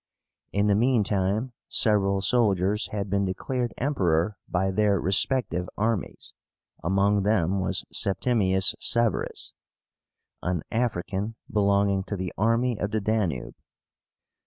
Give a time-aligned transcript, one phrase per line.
[0.51, 6.33] In the mean time several soldiers had been declared Emperor by their respective armies.
[6.83, 9.53] Among them was SEPTIMIUS SEVÉRUS,
[10.41, 13.53] an African, belonging to the army of the Danube.